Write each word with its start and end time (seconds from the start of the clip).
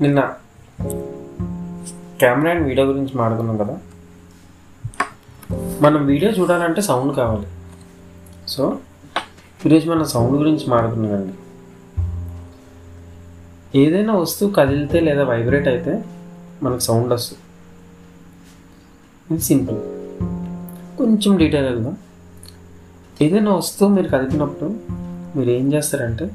నిన్న 0.00 0.34
camera 2.20 2.50
and 2.50 2.68
video 2.68 2.86
గురించి 2.86 3.18
మాట్లాడుకున్నాం 3.18 3.56
కదా. 3.56 3.78
మనం 5.80 6.06
వీడియో 6.06 6.30
చూడాలంటే 6.30 6.80
సౌండ్ 6.80 7.16
కావాలి. 7.16 7.46
సో 8.48 8.78
ఈరోజు 9.66 9.90
మనం 9.90 10.04
సౌండ్ 10.04 10.36
గురించి 10.36 10.66
మాట్లాడుకున్నామండి 10.68 11.34
ఏదైనా 13.78 14.14
వస్తువు 14.14 14.52
కదిలితే 14.52 15.00
లేదా 15.00 15.24
వైబ్రేట్ 15.24 15.68
అయితే 15.68 16.04
మనకు 16.62 16.78
సౌండ్ 16.78 17.12
వస్తుంది. 17.12 17.42
ఇది 19.34 19.42
సింపుల్. 19.42 19.78
కొంచెం 20.98 21.36
డీటెయిల్ 21.36 21.68
వెళ్దాం. 21.68 21.96
ఏదైనా 23.22 23.52
వస్తువు 23.52 23.90
మీరు 23.90 24.08
కదిపినప్పుడు 24.08 24.74
మీరు 25.38 25.50
ఏం 25.50 25.72
చేస్తారంటే 25.72 26.30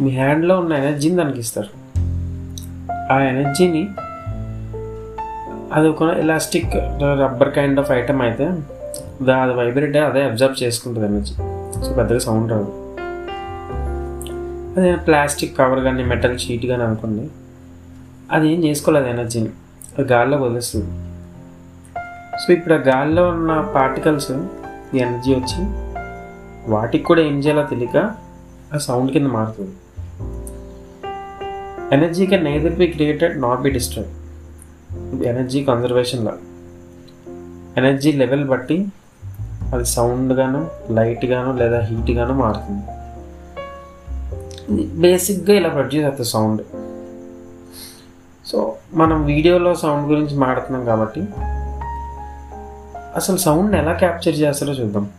మీ 0.00 0.10
హ్యాండ్లో 0.10 0.60
ఉన్న 0.60 0.72
ఎనర్జీని 0.72 1.16
దానికి 1.16 1.40
ఇస్తారు. 1.40 1.89
ఆ 3.12 3.16
ఎనర్జీని 3.30 3.82
అది 5.76 5.86
ఒక 5.88 6.02
elastic 6.22 6.74
rubber 7.22 7.50
kind 7.54 7.80
of 7.80 7.90
item 7.96 8.20
అయితే 8.22 8.46
అది 9.44 9.54
వైబ్రేట్ 9.60 9.96
అదే 9.96 10.22
అబ్జర్వ్ 10.28 10.56
చేసుకుంటుంది 10.62 11.06
ఎనర్జీ 11.06 11.34
సో 11.84 11.90
పెద్దగా 11.98 12.20
సౌండ్ 12.26 12.52
రాదు. 12.52 12.70
అదే 14.76 14.92
ప్లాస్టిక్ 15.06 15.52
కవర్ 15.58 15.80
కానీ 15.80 16.02
మెటల్ 16.12 16.38
షీట్ 16.38 16.66
కానీ 16.66 16.82
అనుకోండి 16.88 17.24
అది 18.32 18.46
ఏం 18.52 18.60
చేసుకోలేదు 18.64 19.08
ఎనర్జీని 19.14 19.52
అది 19.98 20.06
గాల్లో 20.12 20.36
వదిలేస్తుంది. 20.44 20.90
సో 22.42 22.48
ఇప్పుడు 22.56 22.74
ఆ 22.74 22.82
గాల్లో 22.90 23.22
ఉన్న 23.34 23.52
పార్టికల్స్ 23.76 24.32
ఎనర్జీ 25.04 25.30
వచ్చి 25.34 25.60
వాటికి 26.72 27.04
కూడా 27.04 27.22
ఏం 27.22 27.38
చేయాలో 27.38 27.64
తెలియక 27.72 27.98
ఆ 28.74 28.78
సౌండ్ 28.88 29.10
కింద 29.12 29.28
మారుతుంది. 29.38 29.74
Energy 31.92 32.26
can 32.26 32.44
neither 32.44 32.74
be 32.74 32.86
created 32.86 33.40
not 33.40 33.60
be 33.60 33.70
destroy 33.70 34.08
energy 35.22 35.64
కన్జర్వేషన్లో 35.64 36.32
energy 37.76 38.12
level 38.12 38.44
బట్టి 38.48 38.86
అది 39.74 39.84
సౌండ్ 39.84 40.32
గాను 40.32 40.70
లైట్ 40.90 41.24
గాను 41.24 41.56
లేదా 41.56 41.80
హీట్ 41.80 42.10
గాను 42.10 42.34
మారుతుంది. 42.34 42.84
బేసిక్గా 45.00 45.54
ఇలా 45.56 45.68
ప్రొడ్యూస్ 45.68 46.06
అవుతుంది 46.06 46.28
సౌండ్ 46.28 46.62
సో 48.46 48.76
మనం 48.94 49.24
వీడియోలో 49.24 49.74
సౌండ్ 49.74 50.12
గురించి 50.12 50.36
మాట్లాడుతున్నాం 50.36 50.84
కాబట్టి 50.84 51.22
అసలు 53.16 53.36
సౌండ్ 53.36 53.76
ఎలా 53.76 53.92
క్యాప్చర్ 53.92 54.34
చేస్తారో 54.34 54.72
చూద్దాం. 54.72 55.10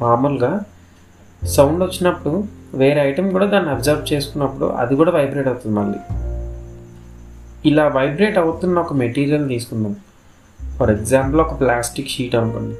మామూలుగా 0.00 0.60
సౌండ్ 1.46 1.84
వచ్చినప్పుడు 1.84 2.44
వేరే 2.74 3.00
ఐటెం 3.00 3.30
కూడా 3.30 3.46
దాన్ని 3.46 3.70
అబ్జర్వ్ 3.70 4.12
చేసుకున్నప్పుడు 4.12 4.64
అది 4.66 4.96
కూడా 4.96 5.10
వైబ్రేట్ 5.10 5.48
అవుతుంది 5.48 5.76
మళ్ళీ. 5.76 5.98
ఇలా 7.68 7.88
వైబ్రేట్ 7.88 8.38
అవుతున్న 8.38 8.78
ఒక 8.78 8.92
మెటీరియల్ 8.92 9.48
తీసుకుందాం. 9.48 9.96
ఫర్ 10.78 10.90
ఎగ్జాంపుల్ 10.90 11.40
ఒక 11.40 11.60
ప్లాస్టిక్ 11.60 12.08
షీట్ 12.08 12.34
అనుకోండి. 12.34 12.76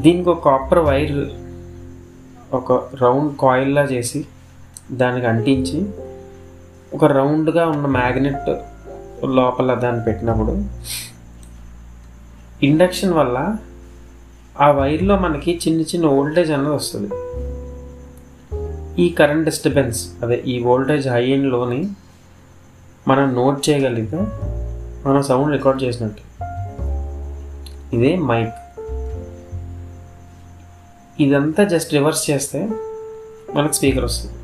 దీనికి 0.00 0.28
ఒక 0.28 0.44
కాపర్ 0.44 0.78
వైర్ 0.78 1.28
ఒక 2.54 2.72
రౌండ్ 2.72 3.36
కాయిల్లా 3.36 3.82
చేసి 3.82 4.24
దానికి 4.92 5.26
అంటించి 5.26 5.88
ఒక 6.94 7.04
రౌండ్గా 7.04 7.66
ఉన్న 7.66 7.86
మ్యాగ్నెట్ 7.86 8.56
లోపల 9.24 9.74
దాన్ని 9.74 10.04
పెట్టినప్పుడు 10.04 10.64
ఇండక్షన్ 12.62 13.12
వల్ల 13.12 13.56
ఆ 14.60 14.70
వైర్లో 14.70 15.18
మనకి 15.18 15.60
చిన్న 15.68 15.80
చిన్న 15.80 16.06
ఓల్టేజ్ 16.06 16.50
అనేది 16.50 16.74
వస్తుంది. 16.74 17.10
ఈ 19.02 19.08
కరెంట్ 19.08 19.44
డిస్టర్బెన్స్ 19.44 20.08
అదే 20.22 20.42
ఈ 20.46 20.62
వోల్టేజ్ 20.62 21.08
హై 21.08 21.36
లోని 21.36 21.88
మనం 23.08 23.34
నోట్ 23.34 23.70
చేయగలిగితే 23.70 24.16
మనం 25.08 25.22
సౌండ్ 25.22 25.52
రికార్డ్ 25.52 25.82
చేసినట్టు. 25.82 26.22
ఇదే 27.96 28.16
మైక్ 28.16 28.54
ఇదంతా 31.22 31.64
జస్ట్ 31.64 31.92
రివర్స్ 31.92 32.30
చేస్తే 32.30 32.68
మనకు 33.54 33.72
స్పీకర్ 33.72 34.04
వస్తుంది. 34.04 34.34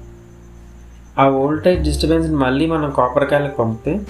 ఆ 1.19 1.29
వోల్టేజ్ 1.29 1.83
డిస్టర్బెన్స్ని 1.83 2.37
మళ్ళీ 2.37 2.67
మనం 2.67 2.91
కాపర్ 2.91 3.31
కాయలకు 3.31 3.57
పంపితే 3.57 4.01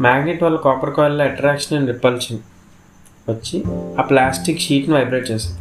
మ్యాగ్నెట్ 0.00 0.42
వల్ల 0.42 0.56
కాపర్ 0.56 0.94
కాయిల్లో 0.94 1.24
అట్రాక్షన్ 1.24 1.78
అండ్ 1.78 1.90
రిపల్షన్ 1.90 2.38
వచ్చి 3.30 3.64
ఆ 3.98 4.02
ప్లాస్టిక్ 4.02 4.60
షీట్ని 4.60 4.94
వైబ్రేట్ 4.94 5.30
చేస్తుంది 5.30 5.60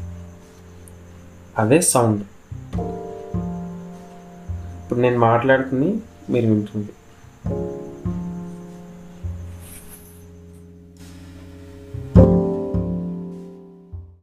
అదే 1.57 1.81
సౌండ్. 1.81 2.21
ఇప్పుడు 4.83 4.99
నేను 4.99 5.19
మాట్లాడుతుంది 5.19 5.89
మీరు 6.29 6.45
వింటుంది. 6.45 6.89